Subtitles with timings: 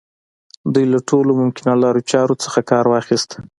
[0.73, 3.29] دوی له ټولو ممکنو لارو چارو څخه کار واخيست.